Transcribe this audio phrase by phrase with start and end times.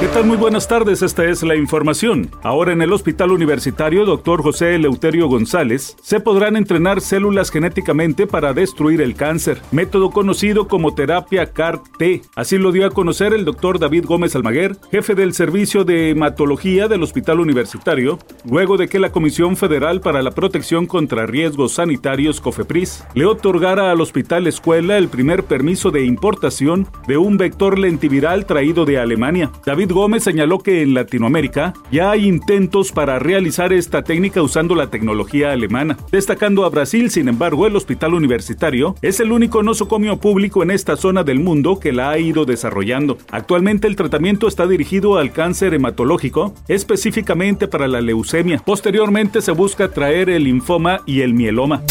[0.00, 0.26] ¿Qué tal?
[0.26, 2.30] Muy buenas tardes, esta es la información.
[2.44, 4.42] Ahora en el Hospital Universitario Dr.
[4.42, 10.94] José Eleuterio González se podrán entrenar células genéticamente para destruir el cáncer, método conocido como
[10.94, 12.22] terapia CAR-T.
[12.36, 16.86] Así lo dio a conocer el doctor David Gómez Almaguer, jefe del Servicio de Hematología
[16.86, 22.40] del Hospital Universitario, luego de que la Comisión Federal para la Protección contra Riesgos Sanitarios,
[22.40, 28.46] COFEPRIS, le otorgara al Hospital Escuela el primer permiso de importación de un vector lentiviral
[28.46, 29.50] traído de Alemania.
[29.66, 34.90] David Gómez señaló que en Latinoamérica ya hay intentos para realizar esta técnica usando la
[34.90, 35.96] tecnología alemana.
[36.10, 40.96] Destacando a Brasil, sin embargo, el hospital universitario es el único nosocomio público en esta
[40.96, 43.18] zona del mundo que la ha ido desarrollando.
[43.30, 48.62] Actualmente el tratamiento está dirigido al cáncer hematológico, específicamente para la leucemia.
[48.64, 51.82] Posteriormente se busca traer el linfoma y el mieloma.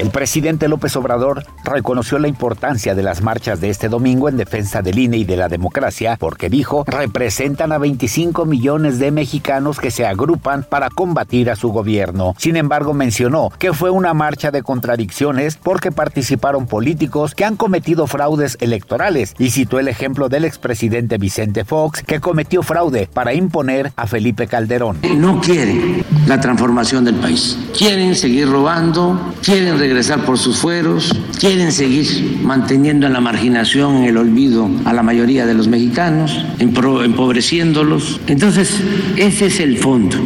[0.00, 4.80] El presidente López Obrador reconoció la importancia de las marchas de este domingo en defensa
[4.80, 9.90] del INE y de la democracia porque dijo representan a 25 millones de mexicanos que
[9.90, 12.34] se agrupan para combatir a su gobierno.
[12.38, 18.06] Sin embargo, mencionó que fue una marcha de contradicciones porque participaron políticos que han cometido
[18.06, 23.92] fraudes electorales y citó el ejemplo del expresidente Vicente Fox que cometió fraude para imponer
[23.96, 24.96] a Felipe Calderón.
[25.14, 27.58] No quieren la transformación del país.
[27.76, 34.04] Quieren seguir robando, quieren regresar por sus fueros, quieren seguir manteniendo en la marginación, en
[34.04, 38.20] el olvido a la mayoría de los mexicanos, empobreciéndolos.
[38.28, 38.80] Entonces,
[39.16, 40.16] ese es el fondo.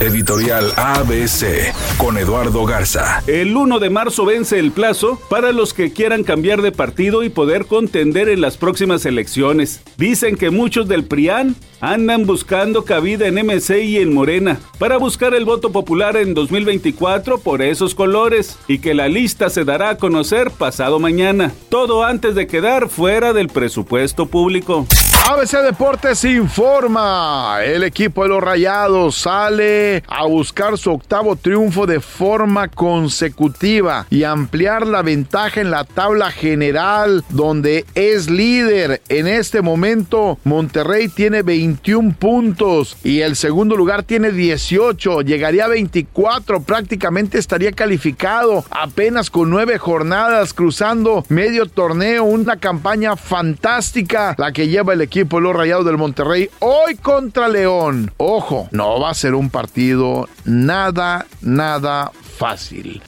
[0.00, 3.22] Editorial ABC con Eduardo Garza.
[3.26, 7.28] El 1 de marzo vence el plazo para los que quieran cambiar de partido y
[7.28, 9.82] poder contender en las próximas elecciones.
[9.98, 15.34] Dicen que muchos del PRIAN andan buscando cabida en MC y en Morena para buscar
[15.34, 19.96] el voto popular en 2024 por esos colores y que la lista se dará a
[19.98, 21.52] conocer pasado mañana.
[21.68, 24.86] Todo antes de quedar fuera del presupuesto público.
[25.30, 27.60] ABC Deportes informa.
[27.64, 34.24] El equipo de los Rayados sale a buscar su octavo triunfo de forma consecutiva y
[34.24, 39.02] ampliar la ventaja en la tabla general donde es líder.
[39.08, 45.20] En este momento Monterrey tiene 21 puntos y el segundo lugar tiene 18.
[45.20, 46.62] Llegaría a 24.
[46.62, 52.24] Prácticamente estaría calificado apenas con nueve jornadas cruzando medio torneo.
[52.24, 57.48] Una campaña fantástica la que lleva el equipo de los Rayados del Monterrey hoy contra
[57.48, 58.12] León.
[58.16, 63.02] Ojo, no va a ser un partido nada, nada fácil.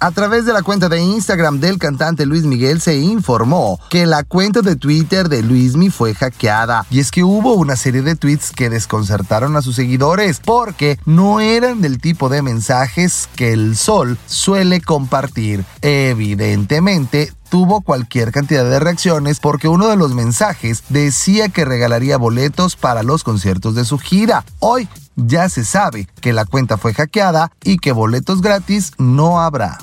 [0.00, 4.22] A través de la cuenta de Instagram del cantante Luis Miguel se informó que la
[4.22, 6.86] cuenta de Twitter de Luismi fue hackeada.
[6.88, 11.40] Y es que hubo una serie de tweets que desconcertaron a sus seguidores porque no
[11.40, 15.64] eran del tipo de mensajes que el sol suele compartir.
[15.82, 22.76] Evidentemente, tuvo cualquier cantidad de reacciones porque uno de los mensajes decía que regalaría boletos
[22.76, 24.44] para los conciertos de su gira.
[24.60, 29.78] Hoy ya se sabe que la cuenta fue hackeada y que boletos gratis no habrá.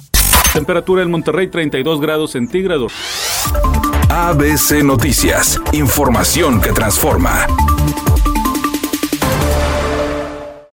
[0.55, 2.93] Temperatura en Monterrey 32 grados centígrados.
[4.09, 7.45] ABC Noticias, información que transforma.